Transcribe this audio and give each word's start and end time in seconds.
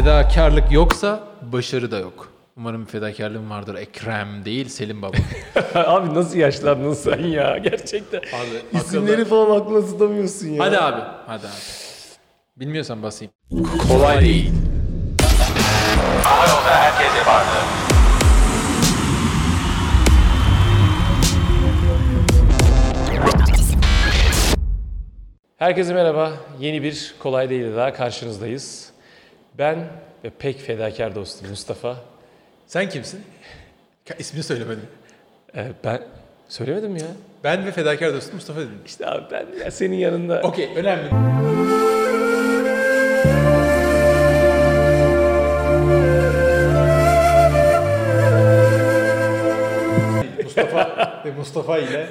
Fedakarlık 0.00 0.72
yoksa 0.72 1.20
başarı 1.52 1.90
da 1.90 1.98
yok. 1.98 2.28
Umarım 2.56 2.84
fedakarlığın 2.86 3.50
vardır. 3.50 3.74
Ekrem 3.74 4.44
değil 4.44 4.68
Selim 4.68 5.02
Baba. 5.02 5.16
abi 5.74 6.14
nasıl 6.14 6.38
yaşlandın 6.38 6.94
sen 6.94 7.18
ya 7.18 7.58
gerçekten. 7.58 8.18
Abi 8.18 8.78
İsimleri 8.78 9.24
falan 9.24 9.60
aklına 9.60 9.86
tutamıyorsun 9.86 10.48
ya. 10.48 10.64
Hadi 10.64 10.78
abi. 10.78 11.00
Hadi 11.26 11.46
abi. 11.46 11.52
Bilmiyorsan 12.56 13.02
basayım. 13.02 13.32
Kolay 13.88 14.20
değil. 14.20 14.52
Herkese 25.56 25.94
merhaba. 25.94 26.32
Yeni 26.60 26.82
bir 26.82 27.14
Kolay 27.18 27.50
Değil 27.50 27.76
daha 27.76 27.92
karşınızdayız. 27.92 28.89
Ben 29.60 29.78
ve 30.24 30.30
pek 30.38 30.60
fedakar 30.60 31.14
dostum 31.14 31.48
Mustafa. 31.50 31.96
Sen 32.66 32.88
kimsin? 32.88 33.20
İsmini 34.18 34.42
söylemedim. 34.42 34.86
Ee, 35.56 35.66
ben 35.84 36.02
söylemedim 36.48 36.96
ya. 36.96 37.06
Ben 37.44 37.66
ve 37.66 37.72
fedakar 37.72 38.14
dostum 38.14 38.34
Mustafa 38.34 38.60
dedim. 38.60 38.78
İşte 38.86 39.06
abi 39.06 39.24
ben 39.30 39.46
ya 39.64 39.70
senin 39.70 39.96
yanında. 39.96 40.40
Okey 40.42 40.68
önemli. 40.76 41.10
Mustafa 50.44 51.22
ve 51.24 51.30
Mustafa 51.38 51.78
ile 51.78 52.06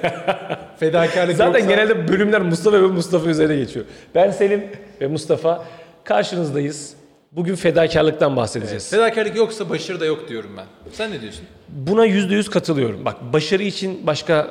fedakarlık 0.80 1.38
Zaten 1.38 1.60
yoksa... 1.60 1.76
genelde 1.76 2.08
bölümler 2.08 2.42
Mustafa 2.42 2.82
ve 2.82 2.88
Mustafa 2.88 3.30
üzerine 3.30 3.56
geçiyor. 3.56 3.86
Ben 4.16 4.32
Selim 4.32 4.72
ve 5.02 5.08
Mustafa 5.08 5.66
karşınızdayız. 6.04 6.99
Bugün 7.32 7.56
fedakarlıktan 7.56 8.36
bahsedeceğiz. 8.36 8.90
Fedakarlık 8.90 9.36
yoksa 9.36 9.70
başarı 9.70 10.00
da 10.00 10.06
yok 10.06 10.30
diyorum 10.30 10.58
ben. 10.58 10.66
Sen 10.92 11.12
ne 11.12 11.22
diyorsun? 11.22 11.46
Buna 11.70 12.06
yüzde 12.06 12.36
yüz 12.36 12.50
katılıyorum. 12.50 13.06
Bak 13.06 13.34
başarı 13.34 13.64
için 13.64 14.08
başka 14.08 14.48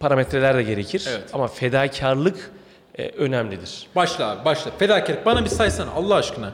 parametreler 0.00 0.56
de 0.56 0.62
gerekir. 0.62 1.06
Evet. 1.10 1.22
Ama 1.32 1.48
fedakarlık 1.48 2.50
e, 2.98 3.08
önemlidir. 3.08 3.86
Başla 3.96 4.30
abi 4.30 4.44
başla. 4.44 4.70
Fedakarlık 4.78 5.26
bana 5.26 5.44
bir 5.44 5.50
saysana 5.50 5.90
Allah 5.90 6.14
aşkına. 6.14 6.52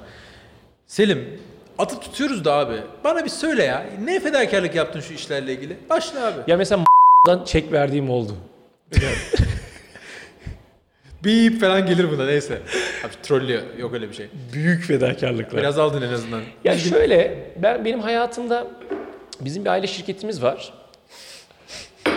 Selim 0.86 1.40
atıp 1.78 2.02
tutuyoruz 2.02 2.44
da 2.44 2.52
abi. 2.54 2.76
Bana 3.04 3.24
bir 3.24 3.30
söyle 3.30 3.62
ya. 3.64 3.86
Ne 4.04 4.20
fedakarlık 4.20 4.74
yaptın 4.74 5.00
şu 5.00 5.14
işlerle 5.14 5.52
ilgili? 5.52 5.76
Başla 5.90 6.26
abi. 6.26 6.40
Ya 6.46 6.56
mesela 6.56 6.84
çek 7.46 7.72
verdiğim 7.72 8.10
oldu. 8.10 8.36
Bip 11.24 11.60
falan 11.60 11.86
gelir 11.86 12.10
buna 12.10 12.26
neyse. 12.26 12.62
Abi 13.04 13.12
trollüyor. 13.22 13.62
Yok 13.78 13.94
öyle 13.94 14.08
bir 14.08 14.14
şey. 14.14 14.28
Büyük 14.52 14.84
fedakarlıklar. 14.84 15.60
Biraz 15.60 15.78
aldın 15.78 16.02
en 16.02 16.12
azından. 16.12 16.40
Ya 16.64 16.78
şöyle, 16.78 17.50
ben 17.56 17.84
benim 17.84 18.00
hayatımda 18.00 18.66
bizim 19.40 19.64
bir 19.64 19.70
aile 19.70 19.86
şirketimiz 19.86 20.42
var. 20.42 20.72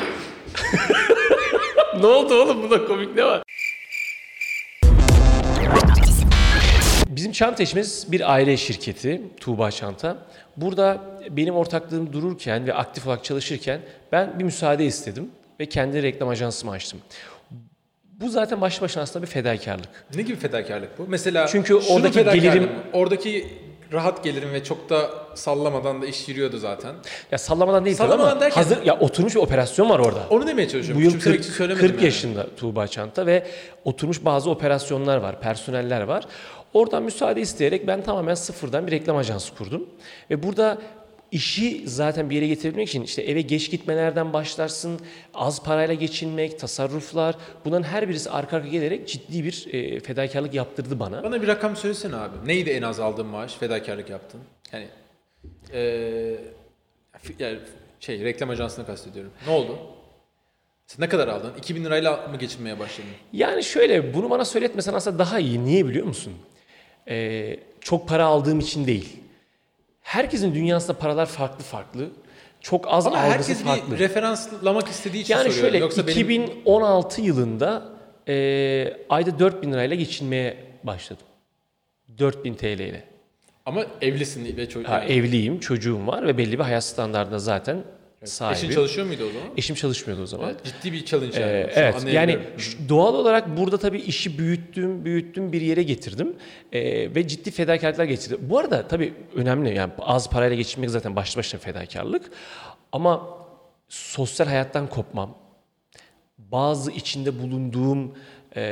ne 1.99 2.05
oldu 2.05 2.33
oğlum? 2.33 2.63
Bunda 2.63 2.85
komik 2.85 3.15
ne 3.15 3.23
var? 3.25 3.43
Bizim 7.07 7.31
çanta 7.31 7.63
işimiz 7.63 8.11
bir 8.11 8.33
aile 8.33 8.57
şirketi, 8.57 9.21
Tuğba 9.39 9.71
Çanta. 9.71 10.17
Burada 10.57 11.01
benim 11.29 11.55
ortaklığım 11.55 12.13
dururken 12.13 12.67
ve 12.67 12.73
aktif 12.73 13.07
olarak 13.07 13.23
çalışırken 13.23 13.79
ben 14.11 14.39
bir 14.39 14.43
müsaade 14.43 14.85
istedim 14.85 15.29
ve 15.59 15.65
kendi 15.65 16.03
reklam 16.03 16.29
ajansımı 16.29 16.71
açtım. 16.71 16.99
Bu 18.23 18.29
zaten 18.29 18.61
başlı 18.61 18.81
başına 18.81 19.03
aslında 19.03 19.25
bir 19.25 19.31
fedakarlık. 19.31 19.89
Ne 20.15 20.21
gibi 20.21 20.35
fedakarlık 20.37 20.99
bu? 20.99 21.05
Mesela 21.07 21.47
Çünkü 21.47 21.75
oradaki 21.75 22.23
gelirim-? 22.23 22.69
Oradaki 22.93 23.47
rahat 23.93 24.23
gelirim 24.23 24.53
ve 24.53 24.63
çok 24.63 24.89
da 24.89 25.09
sallamadan 25.35 26.01
da 26.01 26.05
iş 26.05 26.27
yürüyordu 26.29 26.57
zaten. 26.57 26.93
Ya 27.31 27.37
sallamadan 27.37 27.85
değil 27.85 27.95
Sallamadan 27.97 28.31
ama 28.31 28.41
derken- 28.41 28.55
hazır 28.63 28.83
ya 28.85 28.99
oturmuş 28.99 29.35
bir 29.35 29.39
operasyon 29.39 29.89
var 29.89 29.99
orada. 29.99 30.19
Onu 30.29 30.47
demeye 30.47 30.67
çalışıyorum. 30.69 31.01
Bu 31.01 31.05
yıl 31.05 31.11
Küçümsemek 31.11 31.37
40, 31.37 31.45
için 31.45 31.57
söylemedim 31.57 31.87
40 31.87 31.95
yani. 31.95 32.05
yaşında 32.05 32.47
Tuğba 32.57 32.87
Çanta 32.87 33.25
ve 33.25 33.47
oturmuş 33.85 34.25
bazı 34.25 34.49
operasyonlar 34.49 35.17
var, 35.17 35.41
personeller 35.41 36.01
var. 36.01 36.23
Oradan 36.73 37.03
müsaade 37.03 37.41
isteyerek 37.41 37.87
ben 37.87 38.01
tamamen 38.01 38.35
sıfırdan 38.35 38.87
bir 38.87 38.91
reklam 38.91 39.17
ajansı 39.17 39.55
kurdum. 39.55 39.89
Ve 40.29 40.43
burada 40.43 40.77
işi 41.33 41.81
zaten 41.85 42.29
bir 42.29 42.35
yere 42.35 42.47
getirebilmek 42.47 42.87
için 42.89 43.03
işte 43.03 43.21
eve 43.21 43.41
geç 43.41 43.71
gitmelerden 43.71 44.33
başlarsın, 44.33 44.99
az 45.33 45.63
parayla 45.63 45.93
geçinmek, 45.93 46.59
tasarruflar 46.59 47.35
bunların 47.65 47.83
her 47.83 48.09
birisi 48.09 48.29
arka 48.29 48.57
arka 48.57 48.67
gelerek 48.69 49.07
ciddi 49.07 49.43
bir 49.43 49.67
e, 49.73 49.99
fedakarlık 49.99 50.53
yaptırdı 50.53 50.99
bana. 50.99 51.23
Bana 51.23 51.41
bir 51.41 51.47
rakam 51.47 51.75
söylesene 51.75 52.15
abi. 52.15 52.35
Neydi 52.45 52.69
en 52.69 52.81
az 52.81 52.99
aldığın 52.99 53.25
maaş? 53.25 53.53
Fedakarlık 53.53 54.09
yaptın. 54.09 54.41
Yani, 54.73 54.87
fi- 57.23 57.35
yani 57.43 57.59
şey 57.99 58.23
reklam 58.23 58.49
ajansını 58.49 58.85
kastediyorum. 58.85 59.31
Ne 59.47 59.53
oldu? 59.53 59.77
Sen 60.87 61.05
ne 61.05 61.09
kadar 61.09 61.27
aldın? 61.27 61.51
2000 61.57 61.85
lirayla 61.85 62.27
mı 62.27 62.37
geçinmeye 62.37 62.79
başladın? 62.79 63.09
Yani 63.33 63.63
şöyle 63.63 64.13
bunu 64.13 64.29
bana 64.29 64.45
söyletmesen 64.45 64.93
aslında 64.93 65.19
daha 65.19 65.39
iyi. 65.39 65.65
Niye 65.65 65.85
biliyor 65.87 66.05
musun? 66.05 66.33
Ee, 67.09 67.59
çok 67.81 68.07
para 68.07 68.25
aldığım 68.25 68.59
için 68.59 68.87
değil. 68.87 69.09
Herkesin 70.13 70.55
dünyasında 70.55 70.97
paralar 70.97 71.25
farklı 71.25 71.63
farklı. 71.63 72.09
Çok 72.61 72.85
az 72.87 73.07
Ama 73.07 73.17
herkes 73.17 73.63
farklı. 73.63 73.91
bir 73.95 73.99
referanslamak 73.99 74.87
istediği 74.87 75.21
için 75.21 75.33
yani 75.33 75.43
soruyorum. 75.43 75.61
şöyle 75.69 75.77
Yoksa 75.77 76.07
benim 76.07 76.19
2016 76.43 77.21
yılında 77.21 77.83
e, 78.27 78.33
ayda 79.09 79.39
4000 79.39 79.71
lirayla 79.71 79.95
geçinmeye 79.95 80.57
başladım. 80.83 81.25
4000 82.17 82.53
TL 82.55 82.65
ile. 82.65 83.03
ama 83.65 83.85
evlisin 84.01 84.57
ve 84.57 84.69
çocuk. 84.69 84.89
Ha, 84.89 85.03
evliyim, 85.03 85.59
çocuğum 85.59 86.07
var 86.07 86.27
ve 86.27 86.37
belli 86.37 86.59
bir 86.59 86.63
hayat 86.63 86.83
standartına 86.83 87.39
zaten 87.39 87.83
sahibim. 88.27 88.57
Eşin 88.57 88.75
çalışıyor 88.75 89.07
muydu 89.07 89.23
o 89.29 89.33
zaman? 89.33 89.47
Eşim 89.57 89.75
çalışmıyordu 89.75 90.23
o 90.23 90.25
zaman. 90.25 90.49
Evet, 90.49 90.63
ciddi 90.63 90.93
bir 90.93 91.05
challenge 91.05 91.39
yani. 91.39 91.51
Ee, 91.51 91.71
evet 91.75 91.95
yani 92.13 92.39
doğal 92.89 93.13
olarak 93.13 93.57
burada 93.57 93.77
tabii 93.77 93.99
işi 93.99 94.37
büyüttüm, 94.37 95.05
büyüttüm 95.05 95.53
bir 95.53 95.61
yere 95.61 95.83
getirdim 95.83 96.35
Ee, 96.71 97.15
ve 97.15 97.27
ciddi 97.27 97.51
fedakarlıklar 97.51 98.05
geçirdim. 98.05 98.39
Bu 98.41 98.59
arada 98.59 98.87
tabii 98.87 99.13
önemli 99.35 99.75
yani 99.75 99.93
az 99.99 100.29
parayla 100.29 100.55
geçinmek 100.55 100.89
zaten 100.89 101.15
başlı 101.15 101.37
başına 101.39 101.59
fedakarlık 101.59 102.31
ama 102.91 103.27
sosyal 103.89 104.47
hayattan 104.47 104.87
kopmam, 104.87 105.37
bazı 106.37 106.91
içinde 106.91 107.39
bulunduğum 107.39 108.11
e, 108.55 108.63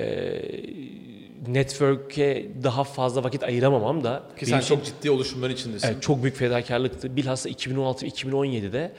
network'e 1.48 2.48
daha 2.64 2.84
fazla 2.84 3.24
vakit 3.24 3.44
ayıramamam 3.44 4.04
da 4.04 4.24
Ki 4.40 4.46
sen 4.46 4.60
çok 4.60 4.86
ciddi 4.86 5.12
oluşumların 5.12 5.54
içindesin. 5.54 5.88
Evet, 5.88 6.02
çok 6.02 6.24
büyük 6.24 6.36
fedakarlıktı. 6.36 7.16
Bilhassa 7.16 7.50
2016-2017'de 7.50 8.92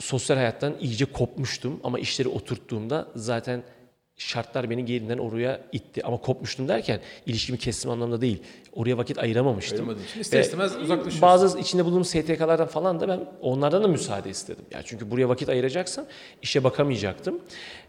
sosyal 0.00 0.36
hayattan 0.36 0.74
iyice 0.80 1.04
kopmuştum 1.04 1.80
ama 1.84 1.98
işleri 1.98 2.28
oturttuğumda 2.28 3.08
zaten 3.14 3.62
şartlar 4.18 4.70
beni 4.70 4.84
gerinden 4.84 5.18
oraya 5.18 5.60
itti. 5.72 6.02
Ama 6.04 6.16
kopmuştum 6.16 6.68
derken 6.68 7.00
ilişkimi 7.26 7.58
kestim 7.58 7.90
anlamda 7.90 8.20
değil. 8.20 8.42
Oraya 8.72 8.98
vakit 8.98 9.18
ayıramamıştım. 9.18 9.78
Ayıramadığın 9.78 10.04
için 10.04 10.20
ister 10.20 10.40
istemez 10.40 10.76
uzaklaşıyorsun. 10.76 11.22
Bazı 11.22 11.58
içinde 11.58 11.84
bulunduğum 11.84 12.04
STK'lardan 12.04 12.66
falan 12.66 13.00
da 13.00 13.08
ben 13.08 13.20
onlardan 13.40 13.84
da 13.84 13.88
müsaade 13.88 14.30
istedim. 14.30 14.64
Yani 14.70 14.84
çünkü 14.86 15.10
buraya 15.10 15.28
vakit 15.28 15.48
ayıracaksam 15.48 16.04
işe 16.42 16.64
bakamayacaktım. 16.64 17.40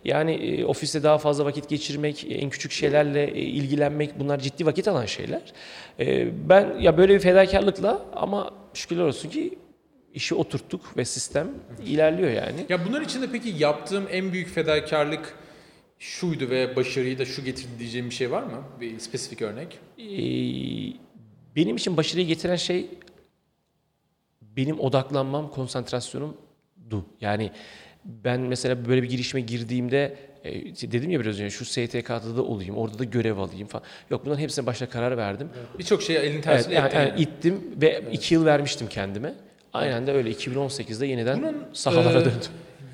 Yani 0.03 0.31
e, 0.31 0.65
ofiste 0.65 1.03
daha 1.03 1.17
fazla 1.17 1.45
vakit 1.45 1.69
geçirmek, 1.69 2.23
e, 2.23 2.27
en 2.27 2.49
küçük 2.49 2.71
şeylerle 2.71 3.23
e, 3.23 3.41
ilgilenmek 3.41 4.19
bunlar 4.19 4.39
ciddi 4.39 4.65
vakit 4.65 4.87
alan 4.87 5.05
şeyler. 5.05 5.41
E, 5.99 6.27
ben 6.49 6.79
ya 6.79 6.97
böyle 6.97 7.15
bir 7.15 7.19
fedakarlıkla 7.19 8.01
ama 8.13 8.51
şükürler 8.73 9.03
olsun 9.03 9.29
ki 9.29 9.57
işi 10.13 10.35
oturttuk 10.35 10.97
ve 10.97 11.05
sistem 11.05 11.49
ilerliyor 11.85 12.29
yani. 12.31 12.65
Ya 12.69 12.85
bunların 12.85 13.05
içinde 13.05 13.27
peki 13.31 13.49
yaptığım 13.57 14.07
en 14.11 14.33
büyük 14.33 14.49
fedakarlık 14.49 15.35
şuydu 15.99 16.49
ve 16.49 16.75
başarıyı 16.75 17.19
da 17.19 17.25
şu 17.25 17.43
getirdi 17.43 17.79
diyeceğim 17.79 18.09
bir 18.09 18.15
şey 18.15 18.31
var 18.31 18.43
mı? 18.43 18.63
Bir 18.81 18.99
spesifik 18.99 19.41
örnek. 19.41 19.79
Ee, 19.97 20.03
benim 21.55 21.75
için 21.75 21.97
başarıyı 21.97 22.27
getiren 22.27 22.55
şey 22.55 22.89
benim 24.41 24.79
odaklanmam, 24.79 25.51
konsantrasyonumdu. 25.51 27.05
Yani 27.21 27.51
ben 28.05 28.41
mesela 28.41 28.85
böyle 28.89 29.03
bir 29.03 29.09
girişime 29.09 29.41
girdiğimde 29.41 30.17
e, 30.43 30.51
dedim 30.91 31.11
ya 31.11 31.19
biraz 31.19 31.33
önce 31.39 31.49
şu 31.49 31.65
STK'da 31.65 32.37
da 32.37 32.43
olayım, 32.43 32.77
orada 32.77 32.99
da 32.99 33.03
görev 33.03 33.37
alayım 33.37 33.67
falan. 33.67 33.85
Yok 34.09 34.25
bunların 34.25 34.41
hepsine 34.41 34.65
başta 34.65 34.89
karar 34.89 35.17
verdim. 35.17 35.49
Birçok 35.79 36.01
şeyi 36.03 36.19
elin 36.19 36.31
Evet, 36.33 36.43
tersiyle 36.43 36.79
ettin 36.79 36.97
yani 36.97 37.09
yani. 37.09 37.21
ittim 37.21 37.61
ve 37.81 38.03
iki 38.11 38.33
yıl 38.33 38.45
vermiştim 38.45 38.87
kendime. 38.87 39.33
Aynen 39.73 40.07
de 40.07 40.11
öyle 40.11 40.31
2018'de 40.31 41.07
yeniden 41.07 41.43
Bunun, 41.43 41.67
sahalara 41.73 42.19
e, 42.21 42.25
döndüm. 42.25 42.39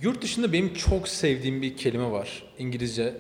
Yurt 0.01 0.22
dışında 0.22 0.54
benim 0.54 0.74
çok 0.74 1.07
sevdiğim 1.07 1.62
bir 1.62 1.77
kelime 1.77 2.12
var. 2.12 2.44
İngilizce. 2.60 3.13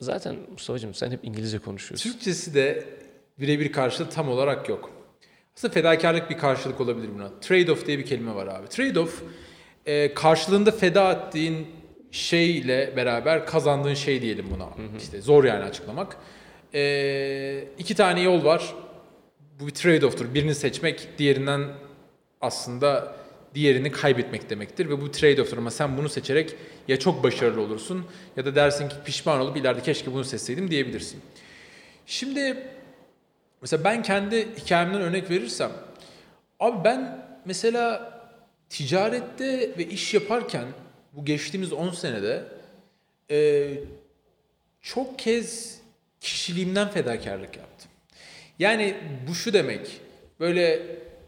Zaten 0.00 0.36
Mustafa'cığım 0.52 0.94
sen 0.94 1.10
hep 1.10 1.20
İngilizce 1.22 1.58
konuşuyorsun. 1.58 2.10
Türkçesi 2.10 2.54
de 2.54 2.84
birebir 3.40 3.72
karşılığı 3.72 4.10
tam 4.10 4.28
olarak 4.28 4.68
yok. 4.68 4.90
Aslında 5.56 5.74
fedakarlık 5.74 6.30
bir 6.30 6.38
karşılık 6.38 6.80
olabilir 6.80 7.08
buna. 7.14 7.26
Trade-off 7.26 7.86
diye 7.86 7.98
bir 7.98 8.06
kelime 8.06 8.34
var 8.34 8.46
abi. 8.46 8.66
Trade-off 8.66 9.10
e, 9.86 10.14
karşılığında 10.14 10.70
feda 10.70 11.12
ettiğin 11.12 11.66
şeyle 12.10 12.92
beraber 12.96 13.46
kazandığın 13.46 13.94
şey 13.94 14.22
diyelim 14.22 14.46
buna. 14.54 14.68
İşte 14.98 15.20
zor 15.20 15.44
yani 15.44 15.64
açıklamak. 15.64 16.16
E, 16.74 17.64
iki 17.78 17.94
tane 17.94 18.20
yol 18.20 18.44
var. 18.44 18.74
bu 19.60 19.66
bir 19.66 19.72
trade-off'tur. 19.72 20.34
Birini 20.34 20.54
seçmek 20.54 21.08
diğerinden 21.18 21.62
aslında 22.40 23.16
diğerini 23.54 23.90
kaybetmek 23.90 24.50
demektir 24.50 24.88
ve 24.88 25.00
bu 25.00 25.06
trade-off'tur 25.06 25.58
ama 25.58 25.70
sen 25.70 25.96
bunu 25.96 26.08
seçerek 26.08 26.54
ya 26.88 26.98
çok 26.98 27.22
başarılı 27.22 27.60
olursun 27.60 28.06
ya 28.36 28.44
da 28.44 28.54
dersin 28.54 28.88
ki 28.88 28.94
pişman 29.04 29.40
olup 29.40 29.56
ileride 29.56 29.82
keşke 29.82 30.12
bunu 30.12 30.24
seçseydim 30.24 30.70
diyebilirsin. 30.70 31.20
Şimdi 32.06 32.56
mesela 33.62 33.84
ben 33.84 34.02
kendi 34.02 34.48
hikayemden 34.56 35.00
örnek 35.00 35.30
verirsem 35.30 35.72
abi 36.60 36.84
ben 36.84 37.26
mesela 37.44 38.12
ticarette 38.68 39.78
ve 39.78 39.86
iş 39.86 40.14
yaparken 40.14 40.64
bu 41.12 41.24
geçtiğimiz 41.24 41.72
10 41.72 41.90
senede 41.90 42.44
e, 43.30 43.68
çok 44.82 45.18
kez 45.18 45.80
kişiliğimden 46.20 46.88
fedakarlık 46.90 47.56
yaptım. 47.56 47.90
Yani 48.58 48.96
bu 49.28 49.34
şu 49.34 49.52
demek 49.52 50.00
böyle 50.40 50.82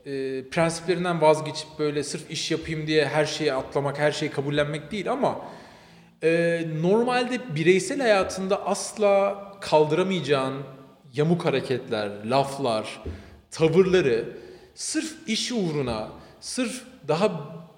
e, 0.09 0.45
prensiplerinden 0.51 1.21
vazgeçip 1.21 1.69
böyle 1.79 2.03
sırf 2.03 2.31
iş 2.31 2.51
yapayım 2.51 2.87
diye 2.87 3.07
her 3.09 3.25
şeyi 3.25 3.53
atlamak, 3.53 3.99
her 3.99 4.13
şeyi 4.13 4.31
kabullenmek 4.31 4.93
değil 4.93 5.13
ama 5.13 5.41
e, 6.23 6.63
normalde 6.83 7.55
bireysel 7.55 8.01
hayatında 8.01 8.67
asla 8.67 9.45
kaldıramayacağın 9.61 10.55
yamuk 11.15 11.45
hareketler, 11.45 12.11
laflar, 12.25 13.03
tavırları 13.51 14.25
sırf 14.75 15.29
iş 15.29 15.53
uğruna, 15.53 16.09
sırf 16.41 16.83
daha 17.09 17.31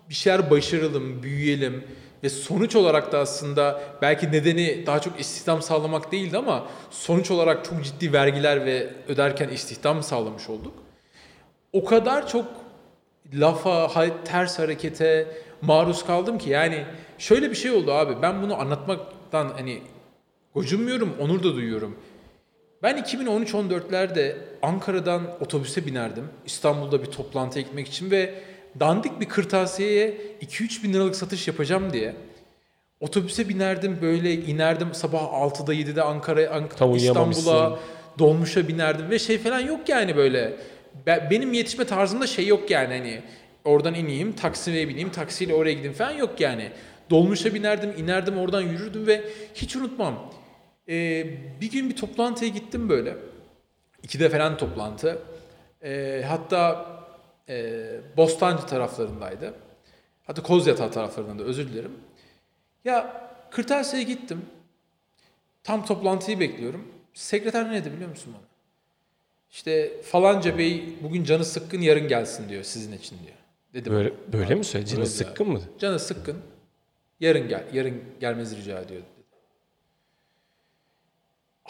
bir 0.09 0.15
şeyler 0.15 0.51
başaralım, 0.51 1.23
büyüyelim 1.23 1.85
ve 2.23 2.29
sonuç 2.29 2.77
olarak 2.77 3.13
da 3.13 3.19
aslında 3.19 3.83
belki 4.03 4.33
nedeni 4.33 4.87
daha 4.87 5.01
çok 5.01 5.21
istihdam 5.21 5.63
sağlamak 5.63 6.13
değildi 6.13 6.39
ama 6.39 6.67
sonuç 6.91 7.31
olarak 7.31 7.65
çok 7.65 7.85
ciddi 7.85 8.13
vergiler 8.13 8.67
ve 8.67 8.91
öderken 9.09 9.49
istihdam 9.49 10.03
sağlamış 10.03 10.49
olduk. 10.49 10.90
O 11.73 11.85
kadar 11.85 12.29
çok 12.29 12.47
lafa, 13.35 13.91
ters 14.25 14.59
harekete 14.59 15.27
maruz 15.63 16.05
kaldım 16.07 16.39
ki 16.39 16.51
yani 16.51 16.85
şöyle 17.19 17.51
bir 17.51 17.55
şey 17.57 17.71
oldu 17.71 17.93
abi. 17.93 18.23
Ben 18.23 18.43
bunu 18.43 18.61
anlatmaktan 18.61 19.49
hani 19.57 19.79
gocunmuyorum, 20.55 21.15
onur 21.21 21.39
da 21.43 21.55
duyuyorum. 21.55 21.97
Ben 22.83 22.99
2013-14'lerde 22.99 24.37
Ankara'dan 24.63 25.23
otobüse 25.41 25.87
binerdim. 25.87 26.25
İstanbul'da 26.47 27.03
bir 27.03 27.07
toplantıya 27.07 27.63
gitmek 27.65 27.89
için 27.89 28.11
ve 28.11 28.35
dandik 28.81 29.21
bir 29.21 29.29
kırtasiyeye 29.29 30.15
2-3 30.43 30.83
bin 30.83 30.93
liralık 30.93 31.17
satış 31.17 31.49
yapacağım 31.49 31.93
diye 31.93 32.15
otobüse 33.01 33.49
binerdim 33.49 33.99
böyle 34.03 34.35
inerdim 34.35 34.95
sabah 34.95 35.23
6'da 35.23 35.75
7'de 35.75 36.03
Ankara'ya 36.03 36.51
Ank- 36.51 36.77
Tam 36.77 36.93
uyuyamamışsın. 36.93 37.41
İstanbul'a 37.43 37.79
dolmuşa 38.19 38.69
binerdim 38.69 39.11
ve 39.11 39.19
şey 39.19 39.39
falan 39.39 39.61
yok 39.61 39.89
yani 39.89 40.17
böyle. 40.17 40.57
Be- 41.11 41.29
Benim 41.31 41.53
yetişme 41.53 41.85
tarzımda 41.85 42.27
şey 42.27 42.47
yok 42.47 42.71
yani 42.71 42.95
hani 42.99 43.23
oradan 43.65 43.95
ineyim 43.95 44.33
taksiye 44.33 44.89
bineyim 44.89 45.11
taksiyle 45.13 45.55
oraya 45.55 45.73
gideyim 45.73 45.93
falan 45.93 46.11
yok 46.11 46.41
yani. 46.41 46.71
Dolmuşa 47.11 47.55
binerdim 47.55 47.95
inerdim 47.99 48.39
oradan 48.39 48.61
yürürdüm 48.61 49.07
ve 49.07 49.25
hiç 49.55 49.77
unutmam. 49.77 50.33
Ee, 50.89 51.27
bir 51.61 51.71
gün 51.71 51.91
bir 51.91 51.97
toplantıya 51.97 52.51
gittim 52.51 52.89
böyle. 52.89 53.17
İkide 54.03 54.29
falan 54.29 54.57
toplantı. 54.57 55.19
Ee, 55.85 56.25
hatta 56.29 56.87
e, 57.49 57.85
Bostancı 58.17 58.67
taraflarındaydı. 58.67 59.55
Hatta 60.27 60.43
Kozyatağı 60.43 60.91
taraflarında 60.93 61.43
özür 61.43 61.69
dilerim. 61.69 61.93
Ya 62.85 63.27
kırtasiyeye 63.51 64.09
gittim. 64.09 64.43
Tam 65.65 65.85
toplantıyı 65.87 66.41
bekliyorum. 66.41 66.89
Sekreter 67.15 67.71
ne 67.73 67.85
dedi 67.85 67.93
biliyor 67.95 68.11
musun 68.11 68.35
bana? 68.37 68.50
İşte 69.51 70.03
falanca 70.03 70.59
bey 70.59 70.95
bugün 71.03 71.25
canı 71.25 71.45
sıkkın 71.45 71.81
yarın 71.81 72.09
gelsin 72.09 72.49
diyor 72.49 72.63
sizin 72.63 72.93
için 72.93 73.19
diyor. 73.19 73.37
Dedim. 73.75 73.93
Böyle 73.93 74.13
böyle 74.33 74.55
mi 74.55 74.65
söyledi? 74.65 74.91
Canı 74.91 75.07
sıkkın 75.07 75.49
mı? 75.49 75.61
Canı 75.79 75.99
sıkkın. 75.99 76.37
Yarın 77.21 77.49
gel. 77.49 77.65
Yarın 77.73 78.03
gelmenizi 78.21 78.57
rica 78.57 78.81
ediyor. 78.81 79.03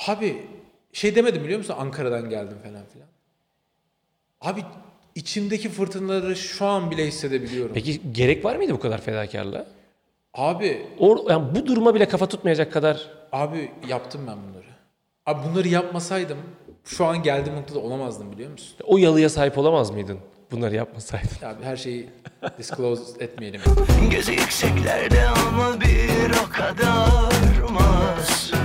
Abi 0.07 0.47
şey 0.93 1.15
demedim 1.15 1.45
biliyor 1.45 1.59
musun? 1.59 1.75
Ankara'dan 1.79 2.31
geldim 2.31 2.59
falan 2.63 2.85
filan. 2.93 3.09
Abi 4.41 4.65
içimdeki 5.15 5.69
fırtınaları 5.69 6.37
şu 6.37 6.67
an 6.67 6.91
bile 6.91 7.07
hissedebiliyorum. 7.07 7.75
Peki 7.75 8.01
gerek 8.13 8.45
var 8.45 8.57
mıydı 8.57 8.73
bu 8.73 8.81
kadar 8.81 9.01
fedakarlığa? 9.01 9.67
Abi 10.35 10.87
Or, 10.99 11.31
yani 11.31 11.55
bu 11.55 11.67
duruma 11.67 11.95
bile 11.95 12.09
kafa 12.09 12.27
tutmayacak 12.29 12.73
kadar 12.73 13.11
Abi 13.33 13.71
yaptım 13.89 14.21
ben 14.27 14.37
bunları. 14.49 14.67
Abi 15.27 15.49
bunları 15.49 15.69
yapmasaydım 15.69 16.39
şu 16.85 17.07
an 17.07 17.23
geldiğim 17.23 17.59
noktada 17.59 17.79
olamazdım 17.79 18.33
biliyor 18.33 18.51
musun? 18.51 18.77
o 18.85 18.99
yalıya 18.99 19.29
sahip 19.29 19.59
olamaz 19.59 19.91
mıydın? 19.91 20.19
Bunları 20.51 20.75
yapmasaydın. 20.77 21.47
Abi 21.47 21.65
her 21.65 21.77
şeyi 21.77 22.09
disclose 22.59 23.25
etmeyelim. 23.25 23.61
Gözü 24.11 24.33
yükseklerde 24.33 25.27
ama 25.29 25.81
bir 25.81 26.31
o 26.47 26.51
kadar 26.53 27.71
masum 27.71 28.59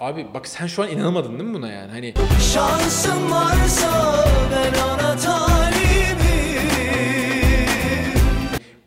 Abi 0.00 0.26
bak 0.34 0.46
sen 0.48 0.66
şu 0.66 0.82
an 0.82 0.88
inanamadın 0.90 1.32
değil 1.38 1.50
mi 1.50 1.54
buna 1.54 1.70
yani? 1.72 1.90
Hani 1.90 2.14
Şansım 2.54 3.30
varsa 3.30 4.24
ben 4.52 4.80
ona 4.82 5.16
talibim 5.16 6.22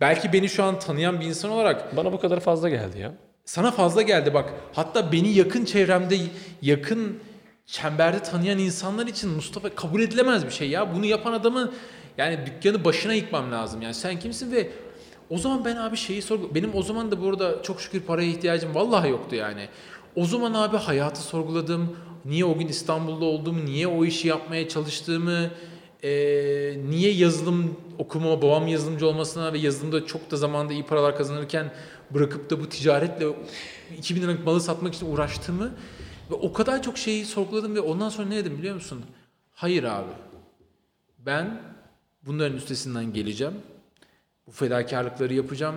belki 0.02 0.34
beni 0.34 0.50
şu 0.50 0.64
an 0.64 0.80
tanıyan 0.80 1.20
bir 1.20 1.26
insan 1.26 1.52
olarak 1.52 1.98
Bana 1.98 2.14
bu 2.14 2.20
kadar 2.20 2.40
fazla 2.40 2.70
geldi 2.70 3.00
ya. 3.00 3.12
Sana 3.46 3.72
fazla 3.72 4.02
geldi 4.02 4.34
bak. 4.34 4.54
Hatta 4.74 5.12
beni 5.12 5.30
yakın 5.30 5.66
çevremde 5.66 6.18
yakın 6.62 7.20
çemberde 7.66 8.20
tanıyan 8.20 8.60
insanlar 8.60 9.08
için 9.08 9.30
Mustafa 9.30 9.70
kabul 9.70 10.02
edilemez 10.02 10.46
bir 10.46 10.52
şey 10.52 10.70
ya. 10.70 10.96
Bunu 10.96 11.06
yapan 11.06 11.34
adamı 11.34 11.72
yani 12.18 12.40
dükkanı 12.46 12.86
başına 12.86 13.14
yıkmam 13.14 13.52
lazım. 13.52 13.82
Yani 13.82 13.94
sen 13.94 14.20
kimsin 14.20 14.52
ve 14.52 14.70
o 15.30 15.38
zaman 15.38 15.66
ben 15.66 15.76
abi 15.76 15.98
şeyi 15.98 16.22
sorgu 16.22 16.56
benim 16.56 16.76
o 16.76 16.84
zaman 16.84 17.12
da 17.12 17.22
burada 17.22 17.64
çok 17.64 17.82
şükür 17.82 18.02
paraya 18.02 18.30
ihtiyacım 18.30 18.76
vallahi 18.76 19.10
yoktu 19.10 19.36
yani. 19.36 19.68
O 20.16 20.26
zaman 20.26 20.54
abi 20.54 20.78
hayatı 20.78 21.22
sorguladım. 21.22 21.98
Niye 22.26 22.46
o 22.46 22.58
gün 22.58 22.68
İstanbul'da 22.68 23.26
olduğumu, 23.26 23.66
niye 23.66 23.88
o 23.88 24.06
işi 24.06 24.28
yapmaya 24.28 24.70
çalıştığımı, 24.70 25.50
eee, 26.06 26.80
niye 26.90 27.12
yazılım 27.12 27.78
okumama, 27.98 28.42
babam 28.42 28.68
yazılımcı 28.68 29.08
olmasına 29.08 29.54
ve 29.54 29.58
yazılımda 29.58 30.06
çok 30.06 30.32
da 30.32 30.38
zamanda 30.38 30.74
iyi 30.74 30.84
paralar 30.86 31.18
kazanırken 31.18 31.74
bırakıp 32.12 32.50
da 32.50 32.60
bu 32.60 32.70
ticaretle 32.70 33.26
2000 33.98 34.22
liralık 34.22 34.46
malı 34.46 34.62
satmak 34.62 34.94
için 34.96 35.12
uğraştığımı 35.14 35.72
ve 36.32 36.36
o 36.36 36.54
kadar 36.54 36.84
çok 36.84 36.98
şeyi 36.98 37.26
sorguladım 37.26 37.76
ve 37.76 37.80
ondan 37.80 38.10
sonra 38.10 38.28
ne 38.28 38.36
dedim 38.36 38.58
biliyor 38.58 38.76
musun? 38.76 39.06
Hayır 39.54 39.84
abi. 39.84 40.12
Ben 41.26 41.62
bunların 42.26 42.58
üstesinden 42.58 43.14
geleceğim. 43.14 43.54
Bu 44.48 44.52
fedakarlıkları 44.52 45.34
yapacağım. 45.34 45.76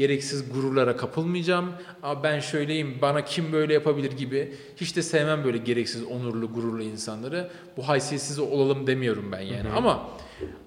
Gereksiz 0.00 0.52
gururlara 0.52 0.96
kapılmayacağım. 0.96 1.72
Ama 2.02 2.22
ben 2.22 2.40
şöyleyim, 2.40 2.98
bana 3.02 3.24
kim 3.24 3.52
böyle 3.52 3.74
yapabilir 3.74 4.12
gibi. 4.12 4.54
Hiç 4.76 4.96
de 4.96 5.02
sevmem 5.02 5.44
böyle 5.44 5.58
gereksiz 5.58 6.04
onurlu, 6.04 6.52
gururlu 6.52 6.82
insanları. 6.82 7.50
Bu 7.76 7.88
haysiyetsiz 7.88 8.38
olalım 8.38 8.86
demiyorum 8.86 9.32
ben 9.32 9.40
yani. 9.40 9.68
Ama 9.76 10.10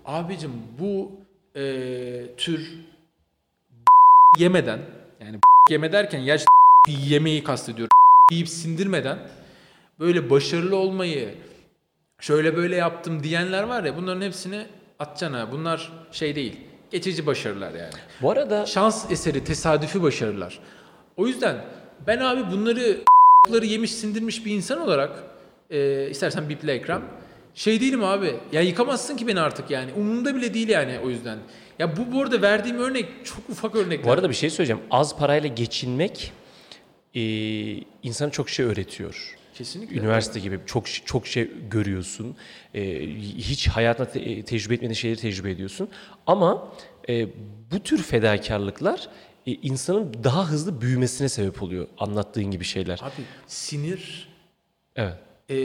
abicim 0.06 0.52
bu 0.80 1.12
eee, 1.56 2.36
tür 2.36 2.74
yemeden 4.40 4.80
yani 5.20 5.40
yeme 5.70 5.92
derken 5.92 6.25
gerçi 6.25 6.46
yemeği 6.88 7.44
kastediyorum. 7.44 7.90
yiyip 8.32 8.50
sindirmeden 8.50 9.20
böyle 10.00 10.30
başarılı 10.30 10.75
olmayı 10.75 11.36
şöyle 12.20 12.56
böyle 12.58 12.75
yaptım 12.75 13.24
diyenler 13.24 13.63
var 13.63 13.84
ya 13.84 13.98
bunların 13.98 14.22
hepsini 14.22 14.66
atacaksın 15.00 15.38
ha. 15.38 15.52
Bunlar 15.52 15.92
şey 16.12 16.36
değil. 16.36 16.60
Geçici 16.94 17.26
başarılar 17.26 17.72
yani. 17.72 17.94
Bu 18.22 18.32
arada 18.32 18.66
Şans 18.66 19.12
eseri, 19.12 19.44
tesadüfi 19.44 20.04
başarılar. 20.04 20.60
O 21.18 21.28
yüzden 21.28 21.66
ben 22.08 22.18
abi 22.18 22.52
bunları 22.52 22.98
ları 23.52 23.66
yemiş 23.76 23.92
sindirmiş 23.92 24.46
bir 24.46 24.52
insan 24.52 24.82
olarak 24.82 25.24
e, 25.70 26.10
istersen 26.10 26.50
biple 26.50 26.74
ekran 26.74 27.02
şey 27.56 27.82
değilim 27.82 28.04
abi. 28.04 28.36
Ya 28.52 28.62
yıkamazsın 28.62 29.18
ki 29.18 29.28
beni 29.28 29.40
artık 29.40 29.72
yani. 29.72 29.94
Umurumda 29.94 30.36
bile 30.36 30.54
değil 30.54 30.70
yani 30.70 31.00
o 31.06 31.10
yüzden. 31.10 31.38
Ya 31.80 31.98
bu 31.98 32.12
bu 32.12 32.22
arada 32.22 32.42
verdiğim 32.42 32.78
örnek 32.78 33.06
çok 33.24 33.50
ufak 33.50 33.76
örnekler. 33.76 34.06
bu 34.06 34.12
arada 34.12 34.30
bir 34.30 34.36
şey 34.36 34.50
söyleyeceğim. 34.50 34.84
Az 34.92 35.18
parayla 35.18 35.50
geçinmek 35.50 36.32
e, 37.16 37.22
insana 38.04 38.30
çok 38.30 38.50
şey 38.50 38.66
öğretiyor. 38.66 39.36
Kesinlikle. 39.53 39.95
Üniversite 40.00 40.39
gibi 40.39 40.60
çok 40.65 40.86
çok 41.05 41.27
şey 41.27 41.50
görüyorsun. 41.69 42.36
E, 42.74 43.07
hiç 43.38 43.67
hayatında 43.67 44.10
te- 44.10 44.43
tecrübe 44.45 44.74
etmediğin 44.74 44.93
şeyleri 44.93 45.19
tecrübe 45.19 45.51
ediyorsun. 45.51 45.89
Ama 46.27 46.74
e, 47.10 47.27
bu 47.72 47.79
tür 47.83 48.03
fedakarlıklar 48.03 49.10
e, 49.48 49.51
insanın 49.51 50.13
daha 50.24 50.48
hızlı 50.50 50.81
büyümesine 50.81 51.29
sebep 51.29 51.63
oluyor. 51.63 51.88
Anlattığın 51.98 52.51
gibi 52.51 52.63
şeyler. 52.63 53.00
Abi 53.03 53.12
sinir 53.48 54.29
Evet. 54.95 55.13
e, 55.50 55.55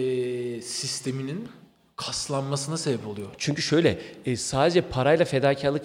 sisteminin 0.63 1.49
kaslanmasına 1.97 2.77
sebep 2.77 3.07
oluyor. 3.07 3.29
Çünkü 3.39 3.63
şöyle 3.63 3.99
e, 4.27 4.37
sadece 4.37 4.81
parayla 4.81 5.25
fedakarlık 5.25 5.85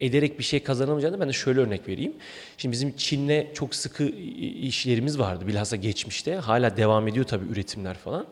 ederek 0.00 0.38
bir 0.38 0.44
şey 0.44 0.62
kazanamayacağını 0.62 1.20
ben 1.20 1.28
de 1.28 1.32
şöyle 1.32 1.60
örnek 1.60 1.88
vereyim. 1.88 2.12
Şimdi 2.56 2.72
bizim 2.72 2.96
Çin'le 2.96 3.54
çok 3.54 3.74
sıkı 3.74 4.04
işlerimiz 4.04 5.18
vardı 5.18 5.46
bilhassa 5.46 5.76
geçmişte. 5.76 6.34
Hala 6.34 6.76
devam 6.76 7.08
ediyor 7.08 7.26
tabii 7.26 7.52
üretimler 7.52 7.94
falan. 7.94 8.26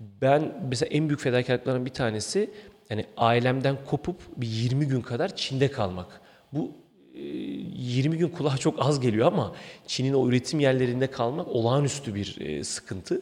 Ben 0.00 0.66
mesela 0.68 0.90
en 0.90 1.08
büyük 1.08 1.20
fedakarlıklardan 1.20 1.86
bir 1.86 1.90
tanesi 1.90 2.50
yani 2.90 3.06
ailemden 3.16 3.76
kopup 3.86 4.20
bir 4.36 4.46
20 4.46 4.88
gün 4.88 5.00
kadar 5.00 5.36
Çin'de 5.36 5.70
kalmak. 5.70 6.20
Bu 6.52 6.72
20 7.14 8.18
gün 8.18 8.28
kulağa 8.28 8.56
çok 8.56 8.74
az 8.78 9.00
geliyor 9.00 9.26
ama 9.26 9.52
Çin'in 9.86 10.14
o 10.14 10.28
üretim 10.28 10.60
yerlerinde 10.60 11.06
kalmak 11.06 11.48
olağanüstü 11.48 12.14
bir 12.14 12.40
e, 12.40 12.64
sıkıntı. 12.64 13.20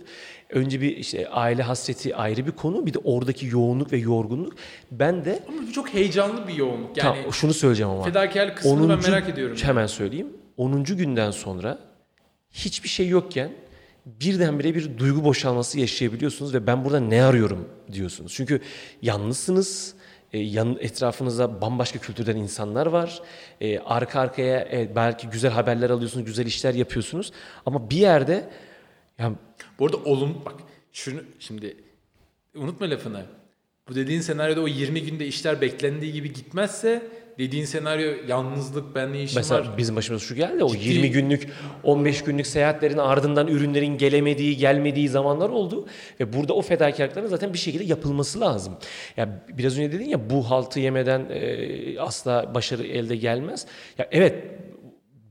Önce 0.51 0.81
bir 0.81 0.97
işte 0.97 1.29
aile 1.29 1.63
hasreti 1.63 2.17
ayrı 2.17 2.47
bir 2.47 2.51
konu, 2.53 2.87
bir 2.87 2.95
de 2.95 2.99
oradaki 3.05 3.47
yoğunluk 3.47 3.93
ve 3.93 3.97
yorgunluk. 3.97 4.53
Ben 4.91 5.25
de 5.25 5.43
Ama 5.49 5.67
bu 5.69 5.73
çok 5.73 5.95
heyecanlı 5.95 6.49
bir 6.49 6.55
yoğunluk. 6.55 6.97
Yani 6.97 7.17
Tamam, 7.17 7.33
şunu 7.33 7.55
söyleyeceğim 7.55 7.93
ama. 7.93 8.03
fedakarlık 8.03 8.57
kısmını 8.57 8.89
ben 8.89 9.11
merak 9.11 9.29
ediyorum. 9.29 9.57
Hemen 9.63 9.87
söyleyeyim. 9.87 10.29
10. 10.57 10.85
günden 10.85 11.31
sonra 11.31 11.79
hiçbir 12.51 12.89
şey 12.89 13.09
yokken 13.09 13.53
birdenbire 14.07 14.75
bir 14.75 14.99
duygu 14.99 15.25
boşalması 15.25 15.81
yaşayabiliyorsunuz 15.81 16.55
ve 16.55 16.67
ben 16.67 16.85
burada 16.85 17.01
ne 17.01 17.23
arıyorum 17.23 17.69
diyorsunuz. 17.93 18.33
Çünkü 18.35 18.61
yalnızsınız. 19.03 19.95
E, 20.33 20.39
yan, 20.39 20.77
etrafınızda 20.81 21.61
bambaşka 21.61 21.99
kültürden 21.99 22.37
insanlar 22.37 22.87
var. 22.87 23.23
E, 23.61 23.79
arka 23.79 24.21
arkaya 24.21 24.61
evet, 24.71 24.91
belki 24.97 25.29
güzel 25.29 25.51
haberler 25.51 25.91
alıyorsunuz, 25.91 26.27
güzel 26.27 26.47
işler 26.47 26.75
yapıyorsunuz. 26.75 27.33
Ama 27.67 27.91
bir 27.91 27.97
yerde 27.97 28.51
yani 29.19 29.37
Bu 29.79 29.87
arada 29.87 29.97
olum 29.97 30.43
bak 30.45 30.55
şunu 30.93 31.21
şimdi 31.39 31.77
unutma 32.55 32.91
lafını. 32.91 33.25
Bu 33.89 33.95
dediğin 33.95 34.21
senaryoda 34.21 34.61
o 34.61 34.69
20 34.69 35.03
günde 35.03 35.27
işler 35.27 35.61
beklendiği 35.61 36.13
gibi 36.13 36.33
gitmezse 36.33 37.03
dediğin 37.39 37.65
senaryo 37.65 38.13
yalnızlık 38.29 38.95
ben 38.95 39.13
ne 39.13 39.23
işim 39.23 39.39
Mesela 39.39 39.61
var. 39.61 39.79
bizim 39.79 39.97
başımıza 39.97 40.25
şu 40.27 40.35
geldi. 40.35 40.65
O 40.65 40.69
Ciddi. 40.69 40.89
20 40.89 41.11
günlük, 41.11 41.49
15 41.83 42.25
günlük 42.25 42.47
seyahatlerin 42.47 42.99
ardından 42.99 43.49
ürünlerin 43.49 43.99
gelemediği, 43.99 44.57
gelmediği 44.57 45.09
zamanlar 45.09 45.51
oldu. 45.51 45.87
Ve 46.21 46.33
burada 46.33 46.53
o 46.53 46.63
fedakarlıkların 46.63 47.27
zaten 47.27 47.53
bir 47.53 47.59
şekilde 47.59 47.85
yapılması 47.85 48.41
lazım. 48.41 48.75
Ya 49.17 49.45
biraz 49.49 49.79
önce 49.79 49.93
dedin 49.93 50.09
ya 50.09 50.31
bu 50.31 50.51
haltı 50.51 50.81
yemeden 50.81 51.27
e, 51.31 52.01
asla 52.01 52.55
başarı 52.55 52.83
elde 52.87 53.17
gelmez. 53.17 53.67
Ya 53.99 54.09
evet 54.13 54.35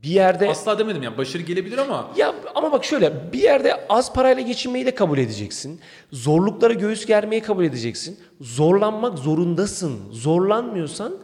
bir 0.02 0.08
yerde 0.10 0.48
Asla 0.48 0.78
demedim 0.78 1.02
ya 1.02 1.18
başarı 1.18 1.42
gelebilir 1.42 1.78
ama 1.78 2.10
ya 2.16 2.34
ama 2.54 2.72
bak 2.72 2.84
şöyle 2.84 3.32
bir 3.32 3.38
yerde 3.42 3.86
az 3.88 4.12
parayla 4.12 4.42
geçinmeyi 4.42 4.86
de 4.86 4.94
kabul 4.94 5.18
edeceksin. 5.18 5.80
Zorluklara 6.12 6.72
göğüs 6.72 7.06
germeyi 7.06 7.42
kabul 7.42 7.64
edeceksin. 7.64 8.18
Zorlanmak 8.40 9.18
zorundasın. 9.18 9.98
Zorlanmıyorsan 10.10 11.16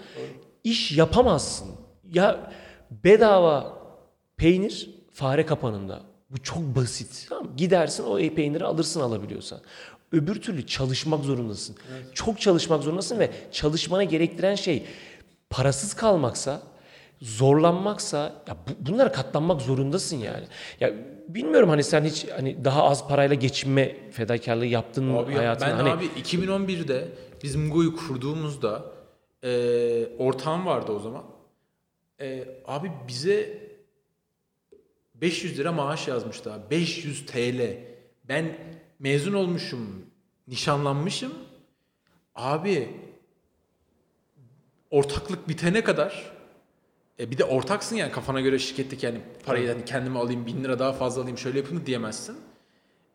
iş 0.64 0.92
yapamazsın. 0.92 1.68
Ya 2.12 2.52
bedava 3.04 3.78
peynir 4.36 4.90
fare 5.12 5.46
kapanında. 5.46 6.00
Bu 6.30 6.42
çok 6.42 6.58
basit. 6.58 7.26
Tamam? 7.28 7.56
Gidersin 7.56 8.04
o 8.04 8.16
peyniri 8.16 8.64
alırsın 8.64 9.00
alabiliyorsan. 9.00 9.60
Öbür 10.12 10.42
türlü 10.42 10.66
çalışmak 10.66 11.24
zorundasın. 11.24 11.76
Çok 12.14 12.40
çalışmak 12.40 12.82
zorundasın 12.82 13.18
ve 13.18 13.30
çalışmana 13.52 14.04
gerektiren 14.04 14.54
şey 14.54 14.84
parasız 15.50 15.94
kalmaksa, 15.94 16.62
zorlanmaksa 17.22 18.18
ya 18.48 18.56
bu, 18.68 18.90
bunlara 18.90 19.12
katlanmak 19.12 19.60
zorundasın 19.62 20.16
yani. 20.16 20.44
Ya 20.80 20.92
bilmiyorum 21.28 21.68
hani 21.68 21.84
sen 21.84 22.04
hiç 22.04 22.26
hani 22.36 22.64
daha 22.64 22.84
az 22.84 23.08
parayla 23.08 23.34
geçinme 23.34 23.96
fedakarlığı 24.10 24.66
yaptın 24.66 25.04
mı 25.04 25.32
hayatında? 25.32 25.70
ben 25.70 25.74
hani 25.74 25.90
abi 25.90 26.04
2011'de 26.04 27.08
biz 27.42 27.56
Mugo'yu 27.56 27.96
kurduğumuzda 27.96 28.97
e, 29.44 30.16
ortağım 30.18 30.66
vardı 30.66 30.92
o 30.92 30.98
zaman. 30.98 31.24
E, 32.20 32.48
abi 32.66 32.92
bize 33.08 33.68
500 35.14 35.58
lira 35.58 35.72
maaş 35.72 36.08
yazmıştı 36.08 36.52
abi. 36.52 36.70
500 36.70 37.26
TL. 37.26 37.78
Ben 38.24 38.58
mezun 38.98 39.32
olmuşum, 39.32 40.06
nişanlanmışım. 40.48 41.32
Abi 42.34 42.88
ortaklık 44.90 45.48
bitene 45.48 45.84
kadar 45.84 46.32
e 47.20 47.30
bir 47.30 47.38
de 47.38 47.44
ortaksın 47.44 47.96
yani 47.96 48.12
kafana 48.12 48.40
göre 48.40 48.58
şirketteki 48.58 49.06
yani 49.06 49.20
parayı 49.46 49.68
hani 49.68 49.84
kendime 49.84 50.18
alayım 50.18 50.46
bin 50.46 50.64
lira 50.64 50.78
daha 50.78 50.92
fazla 50.92 51.20
alayım 51.22 51.38
şöyle 51.38 51.58
yapayım 51.58 51.86
diyemezsin. 51.86 52.36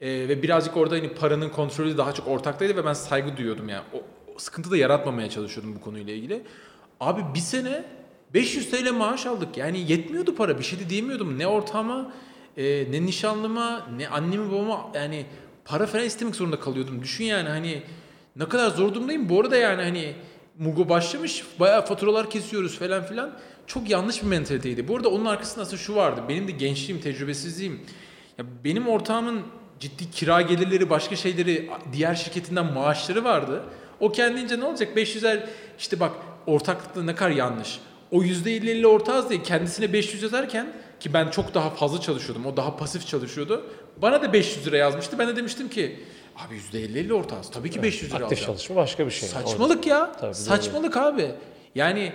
E, 0.02 0.10
ve 0.10 0.44
birazcık 0.44 0.78
orada 0.78 0.96
hani 0.96 1.14
paranın 1.14 1.50
kontrolü 1.50 1.98
daha 1.98 2.14
çok 2.14 2.28
ortaktaydı 2.28 2.76
ve 2.76 2.86
ben 2.86 2.94
saygı 2.94 3.38
duyuyordum 3.38 3.70
yani. 3.70 3.84
O 3.94 4.03
sıkıntı 4.38 4.72
da 4.72 4.78
yaratmamaya 4.78 5.30
çalışıyordum 5.30 5.76
bu 5.76 5.82
konuyla 5.82 6.14
ilgili. 6.14 6.42
Abi 7.00 7.22
bir 7.34 7.40
sene 7.40 7.84
500 8.34 8.72
TL 8.72 8.92
maaş 8.92 9.26
aldık. 9.26 9.58
Yani 9.58 9.92
yetmiyordu 9.92 10.36
para. 10.36 10.60
Bir 10.60 10.64
şey 10.64 10.80
de 10.80 10.90
diyemiyordum. 10.90 11.40
Ne 11.40 11.48
ortağıma, 11.48 12.12
e, 12.58 12.92
ne 12.92 13.06
nişanlıma, 13.06 13.88
ne 13.98 14.08
annemi 14.08 14.52
babama 14.52 14.92
yani 14.94 15.26
para 15.66 15.86
falan 15.86 16.06
istemek 16.06 16.36
zorunda 16.36 16.60
kalıyordum. 16.60 17.02
Düşün 17.02 17.26
yani 17.26 17.50
hani 17.50 17.84
ne 18.36 18.50
kadar 18.50 18.70
zor 18.70 18.94
durumdayım. 18.94 19.30
Bu 19.30 19.42
arada 19.42 19.58
yani 19.58 19.82
hani 19.82 20.16
Mugo 20.60 20.90
başlamış. 20.90 21.44
Bayağı 21.60 21.86
faturalar 21.86 22.30
kesiyoruz 22.30 22.80
falan 22.80 23.04
filan. 23.04 23.40
Çok 23.68 23.90
yanlış 23.90 24.22
bir 24.22 24.28
mentaliteydi. 24.28 24.88
Bu 24.88 24.96
arada 24.96 25.10
onun 25.10 25.26
arkasında 25.26 25.62
aslında 25.62 25.78
şu 25.78 25.96
vardı. 25.96 26.22
Benim 26.30 26.48
de 26.48 26.52
gençliğim, 26.52 27.02
tecrübesizliğim. 27.02 27.82
Ya 28.38 28.46
benim 28.64 28.88
ortağımın 28.88 29.42
ciddi 29.80 30.12
kira 30.12 30.42
gelirleri, 30.42 30.90
başka 30.90 31.16
şeyleri, 31.16 31.70
diğer 31.94 32.16
şirketinden 32.16 32.74
maaşları 32.74 33.24
vardı. 33.24 33.64
O 34.00 34.12
kendince 34.12 34.60
ne 34.60 34.66
olacak? 34.66 34.98
500'er 34.98 35.40
işte 35.80 36.00
bak 36.00 36.12
ortaklıkta 36.48 37.04
ne 37.04 37.16
kadar 37.16 37.32
yanlış. 37.32 37.80
O 38.12 38.24
%50-50 38.24 38.86
ortağız 38.88 39.30
diye 39.30 39.44
kendisine 39.44 39.94
500 39.94 40.24
yazarken 40.24 40.74
ki 41.00 41.14
ben 41.14 41.30
çok 41.30 41.54
daha 41.54 41.70
fazla 41.70 42.02
çalışıyordum. 42.02 42.46
O 42.46 42.58
daha 42.58 42.78
pasif 42.78 43.08
çalışıyordu. 43.08 43.64
Bana 44.02 44.22
da 44.22 44.34
500 44.34 44.68
lira 44.68 44.78
yazmıştı. 44.78 45.20
Ben 45.20 45.28
de 45.28 45.36
demiştim 45.36 45.70
ki 45.70 46.00
abi 46.36 46.56
%50-50 46.56 47.14
ortağız. 47.14 47.52
Tabii 47.52 47.70
ki 47.72 47.84
500 47.84 48.12
lira 48.14 48.24
aktif 48.24 48.38
alacağım. 48.40 48.46
çalışma 48.58 48.76
başka 48.76 49.06
bir 49.06 49.12
şey. 49.12 49.30
Saçmalık 49.30 49.88
ya. 49.88 50.12
Tabii, 50.12 50.36
Saçmalık 50.36 50.98
abi. 50.98 51.32
Yani 51.76 52.14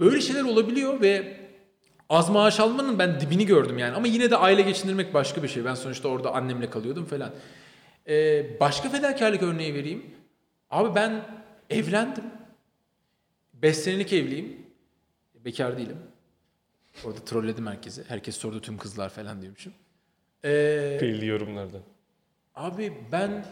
böyle 0.00 0.20
şeyler 0.20 0.44
olabiliyor 0.44 1.00
ve 1.00 1.36
az 2.10 2.30
maaş 2.30 2.60
almanın 2.60 2.98
ben 2.98 3.20
dibini 3.20 3.46
gördüm 3.46 3.78
yani. 3.78 3.96
Ama 3.96 4.06
yine 4.06 4.30
de 4.30 4.36
aile 4.36 4.62
geçindirmek 4.62 5.14
başka 5.14 5.42
bir 5.42 5.48
şey. 5.48 5.64
Ben 5.64 5.74
sonuçta 5.74 6.08
orada 6.08 6.34
annemle 6.34 6.70
kalıyordum 6.70 7.04
falan. 7.04 7.30
Ee, 8.08 8.60
başka 8.60 8.88
fedakarlık 8.88 9.42
örneği 9.42 9.74
vereyim. 9.74 10.02
Abi 10.72 10.94
ben 10.94 11.24
evlendim. 11.70 12.24
5 13.54 13.76
senelik 13.76 14.12
evliyim. 14.12 14.56
Bekar 15.44 15.78
değilim. 15.78 15.96
Orada 17.04 17.18
trolledim 17.24 17.66
herkesi. 17.66 18.02
Herkes 18.08 18.36
sordu 18.36 18.60
tüm 18.60 18.78
kızlar 18.78 19.08
falan 19.08 19.42
diyormuşum. 19.42 19.72
Ee, 20.44 20.98
Belli 21.00 21.26
yorumlardan. 21.26 21.80
Abi 22.54 22.92
ben 23.12 23.44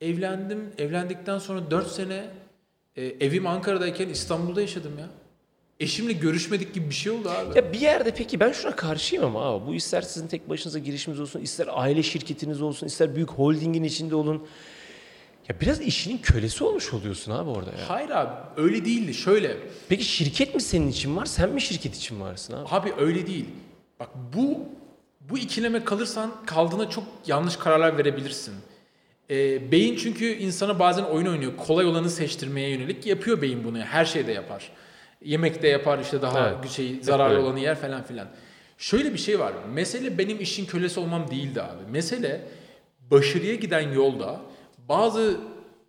evlendim. 0.00 0.72
Evlendikten 0.78 1.38
sonra 1.38 1.70
4 1.70 1.88
sene 1.88 2.30
e, 2.96 3.04
evim 3.04 3.46
Ankara'dayken 3.46 4.08
İstanbul'da 4.08 4.60
yaşadım 4.60 4.98
ya. 4.98 5.08
Eşimle 5.80 6.12
görüşmedik 6.12 6.74
gibi 6.74 6.88
bir 6.90 6.94
şey 6.94 7.12
oldu 7.12 7.28
abi. 7.30 7.58
Ya 7.58 7.72
bir 7.72 7.80
yerde 7.80 8.14
peki 8.14 8.40
ben 8.40 8.52
şuna 8.52 8.76
karşıyım 8.76 9.24
ama 9.24 9.42
abi 9.44 9.66
bu 9.66 9.74
ister 9.74 10.02
sizin 10.02 10.28
tek 10.28 10.48
başınıza 10.48 10.78
girişimiz 10.78 11.20
olsun, 11.20 11.40
ister 11.40 11.68
aile 11.70 12.02
şirketiniz 12.02 12.62
olsun, 12.62 12.86
ister 12.86 13.16
büyük 13.16 13.30
holdingin 13.30 13.82
içinde 13.82 14.14
olun. 14.14 14.46
Ya 15.48 15.60
biraz 15.60 15.80
işinin 15.80 16.18
kölesi 16.18 16.64
olmuş 16.64 16.92
oluyorsun 16.94 17.32
abi 17.32 17.50
orada 17.50 17.70
ya. 17.70 17.88
Hayır 17.90 18.10
abi 18.10 18.30
öyle 18.56 18.84
değildi. 18.84 19.14
Şöyle 19.14 19.56
Peki 19.88 20.04
şirket 20.04 20.54
mi 20.54 20.60
senin 20.60 20.88
için 20.88 21.16
var, 21.16 21.26
sen 21.26 21.50
mi 21.50 21.60
şirket 21.62 21.96
için 21.96 22.20
varsın 22.20 22.52
abi? 22.54 22.68
abi 22.70 22.92
öyle 22.98 23.26
değil. 23.26 23.46
Bak 24.00 24.08
bu 24.36 24.58
bu 25.20 25.38
ikileme 25.38 25.84
kalırsan 25.84 26.32
kaldığına 26.46 26.90
çok 26.90 27.04
yanlış 27.26 27.56
kararlar 27.56 27.98
verebilirsin. 27.98 28.54
E, 29.30 29.72
beyin 29.72 29.96
çünkü 29.96 30.24
insana 30.26 30.78
bazen 30.78 31.02
oyun 31.02 31.26
oynuyor. 31.26 31.56
Kolay 31.56 31.86
olanı 31.86 32.10
seçtirmeye 32.10 32.68
yönelik 32.70 33.06
yapıyor 33.06 33.42
beyin 33.42 33.64
bunu. 33.64 33.78
Her 33.78 34.04
şeyde 34.04 34.32
yapar. 34.32 34.68
Yemekte 35.24 35.68
yapar 35.68 35.98
işte 35.98 36.22
daha 36.22 36.48
Evet. 36.48 36.70
şey 36.70 36.98
zararlı 37.02 37.34
öyle. 37.36 37.46
olanı 37.46 37.60
yer 37.60 37.74
falan 37.80 38.02
filan. 38.04 38.28
Şöyle 38.78 39.12
bir 39.12 39.18
şey 39.18 39.38
var. 39.40 39.52
Mesele 39.72 40.18
benim 40.18 40.40
işin 40.40 40.66
kölesi 40.66 41.00
olmam 41.00 41.30
değildi 41.30 41.62
abi. 41.62 41.90
Mesele 41.90 42.40
başarıya 43.10 43.54
giden 43.54 43.92
yolda 43.92 44.40
bazı 44.88 45.36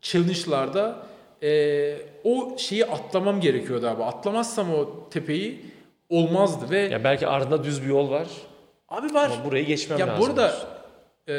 challenge'larda 0.02 0.98
e, 1.44 1.98
o 2.24 2.56
şeyi 2.58 2.86
atlamam 2.86 3.42
gerekiyordu 3.42 3.88
abi. 3.88 4.04
Atlamazsam 4.04 4.74
o 4.74 5.10
tepeyi 5.10 5.66
olmazdı 6.10 6.70
ve 6.70 6.80
Ya 6.80 7.04
belki 7.04 7.28
ardında 7.28 7.64
düz 7.64 7.82
bir 7.84 7.88
yol 7.88 8.10
var 8.10 8.28
abi 8.90 9.14
var. 9.14 9.30
ama 9.36 9.46
burayı 9.46 9.66
geçmem 9.66 10.00
ya 10.00 10.08
lazım. 10.08 10.22
bu 10.22 10.26
arada 10.26 10.48
diyorsun. 10.48 10.68
e, 11.30 11.34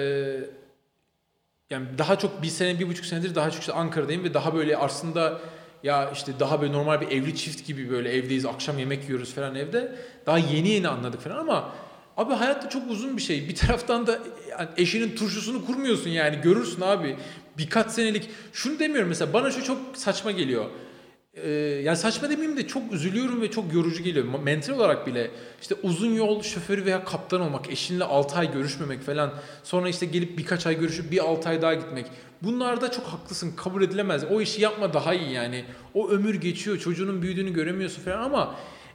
yani 1.70 1.86
daha 1.98 2.18
çok 2.18 2.42
bir 2.42 2.46
sene, 2.48 2.78
bir 2.80 2.88
buçuk 2.88 3.04
senedir 3.06 3.34
daha 3.34 3.50
çok 3.50 3.60
işte 3.60 3.72
Ankara'dayım 3.72 4.24
ve 4.24 4.34
daha 4.34 4.54
böyle 4.54 4.76
aslında 4.76 5.40
ya 5.82 6.10
işte 6.10 6.32
daha 6.40 6.60
böyle 6.60 6.72
normal 6.72 7.00
bir 7.00 7.08
evli 7.08 7.36
çift 7.36 7.66
gibi 7.66 7.90
böyle 7.90 8.12
evdeyiz, 8.12 8.46
akşam 8.46 8.78
yemek 8.78 9.04
yiyoruz 9.04 9.34
falan 9.34 9.54
evde. 9.54 9.92
Daha 10.26 10.38
yeni 10.38 10.68
yeni 10.68 10.88
anladık 10.88 11.20
falan 11.20 11.36
ama 11.36 11.72
abi 12.16 12.34
hayatta 12.34 12.68
çok 12.68 12.90
uzun 12.90 13.16
bir 13.16 13.22
şey. 13.22 13.48
Bir 13.48 13.54
taraftan 13.54 14.06
da 14.06 14.18
eşinin 14.76 15.16
turşusunu 15.16 15.66
kurmuyorsun 15.66 16.10
yani 16.10 16.40
görürsün 16.42 16.80
abi. 16.80 17.16
Birkaç 17.58 17.90
senelik 17.90 18.30
şunu 18.52 18.78
demiyorum 18.78 19.08
mesela 19.08 19.32
bana 19.32 19.50
şu 19.50 19.64
çok 19.64 19.78
saçma 19.94 20.30
geliyor. 20.30 20.64
e, 21.34 21.50
yani 21.84 21.96
saçma 21.96 22.30
demeyeyim 22.30 22.56
de 22.56 22.66
çok 22.66 22.92
üzülüyorum 22.92 23.40
ve 23.40 23.50
çok 23.50 23.74
yorucu 23.74 24.02
geliyor. 24.02 24.24
Mental 24.44 24.74
olarak 24.74 25.06
bile 25.06 25.30
işte 25.60 25.74
uzun 25.82 26.14
yol 26.14 26.42
şoförü 26.42 26.84
veya 26.84 27.04
kaptan 27.04 27.40
olmak, 27.40 27.70
eşinle 27.70 28.04
6 28.04 28.36
ay 28.36 28.52
görüşmemek 28.52 29.02
falan. 29.02 29.32
Sonra 29.62 29.88
işte 29.88 30.06
gelip 30.06 30.38
birkaç 30.38 30.66
ay 30.66 30.78
görüşüp 30.78 31.10
bir 31.12 31.24
6 31.24 31.48
ay 31.48 31.62
daha 31.62 31.74
gitmek. 31.74 32.06
Bunlarda 32.42 32.90
çok 32.90 33.04
haklısın 33.06 33.52
kabul 33.56 33.82
edilemez. 33.82 34.24
O 34.24 34.40
işi 34.40 34.62
yapma 34.62 34.92
daha 34.94 35.14
iyi 35.14 35.32
yani. 35.32 35.64
O 35.94 36.08
ömür 36.10 36.34
geçiyor 36.34 36.78
çocuğunun 36.78 37.22
büyüdüğünü 37.22 37.52
göremiyorsun 37.52 38.02
falan 38.02 38.22
ama 38.22 38.54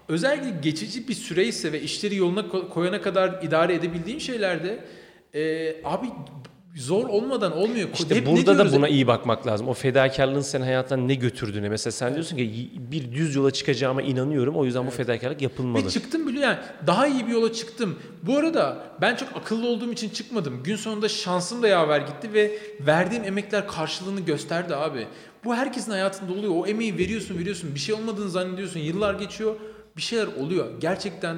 özellikle 0.09 0.49
geçici 0.61 1.07
bir 1.07 1.13
süreyse 1.13 1.71
ve 1.71 1.81
işleri 1.81 2.15
yoluna 2.15 2.39
ko- 2.39 2.69
koyana 2.69 3.01
kadar 3.01 3.43
idare 3.43 3.73
edebildiğin 3.73 4.19
şeylerde 4.19 4.79
e, 5.35 5.75
abi 5.83 6.07
zor 6.75 7.09
olmadan 7.09 7.57
olmuyor. 7.57 7.89
İşte 7.93 8.15
Hep 8.15 8.25
burada 8.25 8.57
da 8.57 8.71
buna 8.71 8.87
iyi 8.87 9.07
bakmak 9.07 9.47
lazım. 9.47 9.67
O 9.67 9.73
fedakarlığın 9.73 10.41
senin 10.41 10.63
hayattan 10.63 11.07
ne 11.07 11.13
götürdüğüne. 11.15 11.69
Mesela 11.69 11.91
sen 11.91 12.13
diyorsun 12.13 12.37
ki 12.37 12.69
bir 12.91 13.11
düz 13.11 13.35
yola 13.35 13.51
çıkacağıma 13.51 14.01
inanıyorum. 14.01 14.55
O 14.55 14.65
yüzden 14.65 14.87
bu 14.87 14.91
fedakarlık 14.91 15.41
yapılmalı. 15.41 15.85
Ve 15.85 15.89
çıktım 15.89 16.27
bile 16.27 16.39
yani 16.39 16.57
daha 16.87 17.07
iyi 17.07 17.27
bir 17.27 17.31
yola 17.31 17.53
çıktım. 17.53 17.99
Bu 18.23 18.37
arada 18.37 18.77
ben 19.01 19.15
çok 19.15 19.29
akıllı 19.35 19.67
olduğum 19.67 19.91
için 19.91 20.09
çıkmadım. 20.09 20.63
Gün 20.63 20.75
sonunda 20.75 21.09
şansım 21.09 21.61
da 21.63 21.67
yaver 21.67 21.99
gitti 21.99 22.33
ve 22.33 22.51
verdiğim 22.79 23.23
emekler 23.23 23.67
karşılığını 23.67 24.19
gösterdi 24.21 24.75
abi. 24.75 25.07
Bu 25.43 25.55
herkesin 25.55 25.91
hayatında 25.91 26.33
oluyor. 26.33 26.53
O 26.55 26.67
emeği 26.67 26.97
veriyorsun 26.97 27.37
veriyorsun. 27.39 27.75
Bir 27.75 27.79
şey 27.79 27.95
olmadığını 27.95 28.29
zannediyorsun. 28.29 28.79
Yıllar 28.79 29.13
geçiyor. 29.13 29.55
Bir 29.99 30.03
şeyler 30.03 30.27
oluyor. 30.27 30.67
Gerçekten 30.79 31.37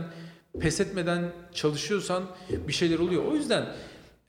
pes 0.60 0.82
etmeden 0.82 1.32
çalışıyorsan 1.54 2.24
bir 2.68 2.74
şeyler 2.74 3.00
oluyor. 3.00 3.24
O 3.26 3.36
yüzden 3.36 3.66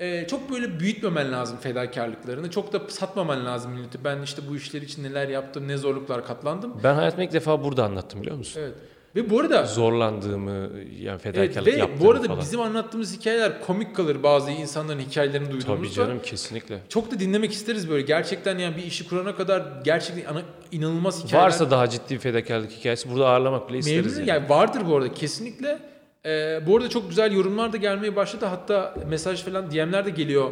e, 0.00 0.26
çok 0.26 0.50
böyle 0.50 0.80
büyütmemen 0.80 1.32
lazım 1.32 1.58
fedakarlıklarını. 1.60 2.50
Çok 2.50 2.72
da 2.72 2.80
satmaman 2.88 3.46
lazım 3.46 3.72
milleti. 3.72 4.04
Ben 4.04 4.22
işte 4.22 4.42
bu 4.50 4.56
işler 4.56 4.82
için 4.82 5.04
neler 5.04 5.28
yaptım, 5.28 5.68
ne 5.68 5.76
zorluklar 5.76 6.26
katlandım. 6.26 6.80
Ben 6.84 6.94
hayatımı 6.94 7.24
ilk 7.24 7.32
defa 7.32 7.64
burada 7.64 7.84
anlattım 7.84 8.20
biliyor 8.22 8.36
musun? 8.36 8.60
Evet. 8.60 8.74
Ve 9.16 9.30
bu 9.30 9.40
arada 9.40 9.64
Zorlandığımı, 9.66 10.70
yani 11.00 11.20
Evet 11.22 11.22
fedakarlık 11.22 11.66
ve 11.66 11.76
yaptığımı 11.76 12.00
bu 12.00 12.10
arada 12.10 12.26
falan. 12.26 12.40
bizim 12.40 12.60
anlattığımız 12.60 13.18
hikayeler 13.20 13.60
komik 13.60 13.96
kalır 13.96 14.22
bazı 14.22 14.50
insanların 14.50 15.00
hikayelerini 15.00 15.50
duyduğumuzda. 15.50 15.76
Tabii 15.76 15.90
canım 15.90 16.22
kesinlikle. 16.22 16.78
Çok 16.88 17.10
da 17.10 17.20
dinlemek 17.20 17.52
isteriz 17.52 17.90
böyle. 17.90 18.02
Gerçekten 18.02 18.58
yani 18.58 18.76
bir 18.76 18.82
işi 18.82 19.08
kurana 19.08 19.34
kadar 19.34 19.62
gerçekten 19.84 20.42
inanılmaz 20.72 21.24
hikayeler. 21.24 21.46
Varsa 21.46 21.70
daha 21.70 21.88
ciddi 21.88 22.14
bir 22.14 22.18
fedakarlık 22.18 22.70
hikayesi 22.70 23.10
burada 23.10 23.28
ağırlamak 23.28 23.68
bile 23.68 23.78
isteriz. 23.78 24.06
Memnun 24.06 24.18
yani. 24.18 24.28
yani 24.28 24.48
vardır 24.48 24.82
bu 24.88 24.96
arada 24.96 25.12
kesinlikle. 25.12 25.78
Ee, 26.26 26.60
bu 26.66 26.76
arada 26.76 26.88
çok 26.88 27.08
güzel 27.08 27.32
yorumlar 27.32 27.72
da 27.72 27.76
gelmeye 27.76 28.16
başladı. 28.16 28.46
Hatta 28.46 28.94
mesaj 29.08 29.42
falan 29.44 29.70
DM'ler 29.70 30.06
de 30.06 30.10
geliyor. 30.10 30.50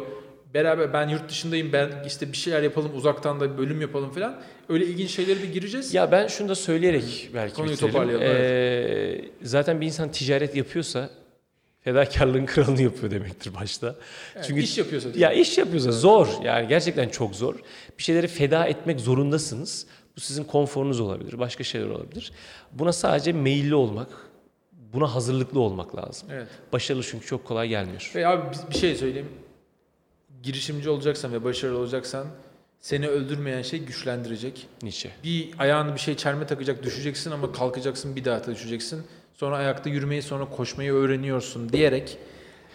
Beraber 0.53 0.93
ben 0.93 1.07
yurt 1.09 1.29
dışındayım 1.29 1.73
ben 1.73 1.89
işte 2.07 2.31
bir 2.31 2.37
şeyler 2.37 2.61
yapalım 2.63 2.91
uzaktan 2.95 3.39
da 3.39 3.53
bir 3.53 3.57
bölüm 3.57 3.81
yapalım 3.81 4.11
falan. 4.11 4.41
Öyle 4.69 4.85
ilginç 4.85 5.09
şeylere 5.09 5.41
de 5.41 5.45
gireceğiz. 5.45 5.93
Ya 5.93 6.11
ben 6.11 6.27
şunu 6.27 6.49
da 6.49 6.55
söyleyerek 6.55 7.29
belki 7.33 7.53
Konuyu 7.55 7.73
bitirelim. 7.73 7.93
toparlayalım, 7.93 8.25
Ee, 8.27 9.21
zaten 9.41 9.81
bir 9.81 9.85
insan 9.85 10.11
ticaret 10.11 10.55
yapıyorsa 10.55 11.09
fedakarlığın 11.81 12.45
kralını 12.51 12.81
yapıyor 12.81 13.11
demektir 13.11 13.53
başta. 13.53 13.95
Yani 14.35 14.45
Çünkü 14.47 14.61
iş 14.61 14.77
yapıyorsa. 14.77 15.09
ya 15.15 15.31
iş 15.33 15.57
yapıyorsa 15.57 15.91
zor. 15.91 16.27
Yani 16.43 16.67
gerçekten 16.67 17.09
çok 17.09 17.35
zor. 17.35 17.55
Bir 17.97 18.03
şeyleri 18.03 18.27
feda 18.27 18.65
etmek 18.65 18.99
zorundasınız. 18.99 19.87
Bu 20.17 20.19
sizin 20.19 20.43
konforunuz 20.43 20.99
olabilir, 20.99 21.39
başka 21.39 21.63
şeyler 21.63 21.87
olabilir. 21.87 22.31
Buna 22.71 22.93
sadece 22.93 23.33
meyilli 23.33 23.75
olmak, 23.75 24.07
buna 24.93 25.15
hazırlıklı 25.15 25.59
olmak 25.59 25.95
lazım. 25.95 26.27
Evet. 26.33 26.47
Başarılı 26.73 27.03
çünkü 27.03 27.25
çok 27.25 27.45
kolay 27.45 27.67
gelmiyor. 27.67 28.11
Ve 28.15 28.27
abi 28.27 28.41
bir 28.73 28.77
şey 28.77 28.95
söyleyeyim. 28.95 29.29
Girişimci 30.43 30.89
olacaksan 30.89 31.33
ve 31.33 31.43
başarılı 31.43 31.77
olacaksan 31.77 32.27
seni 32.79 33.07
öldürmeyen 33.07 33.61
şey 33.61 33.79
güçlendirecek. 33.79 34.67
Nietzsche. 34.83 35.09
Bir 35.23 35.49
ayağını 35.59 35.93
bir 35.95 35.99
şey 35.99 36.15
çelme 36.17 36.47
takacak 36.47 36.83
düşeceksin 36.83 37.31
ama 37.31 37.51
kalkacaksın 37.51 38.15
bir 38.15 38.25
daha 38.25 38.43
da 38.43 38.51
düşeceksin. 38.51 39.03
Sonra 39.33 39.57
ayakta 39.57 39.89
yürümeyi 39.89 40.21
sonra 40.21 40.45
koşmayı 40.45 40.93
öğreniyorsun 40.93 41.69
diyerek. 41.73 42.17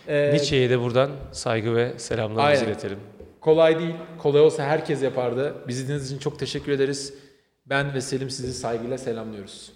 e, 0.08 0.30
Nietzsche'ye 0.32 0.70
de 0.70 0.80
buradan 0.80 1.11
saygı 1.32 1.75
ve 1.76 1.99
selamlarımızı 1.99 2.61
Aynen. 2.62 2.73
iletelim. 2.73 2.99
kolay 3.40 3.78
değil. 3.78 3.94
Kolay 4.18 4.40
olsa 4.40 4.62
herkes 4.64 5.02
yapardı. 5.02 5.54
Bizi 5.68 5.82
dinlediğiniz 5.82 6.06
için 6.11 6.18
çok 6.18 6.38
teşekkür 6.38 6.73
ederiz. 6.73 7.14
Ben 7.66 7.94
ve 7.94 8.00
Selim 8.00 8.30
sizi 8.30 8.54
saygıyla 8.54 8.99
selamlıyoruz. 8.99 9.73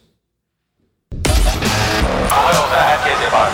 Hava 2.28 2.48
yolda 2.54 2.76
herkes 2.82 3.22
yapar. 3.24 3.50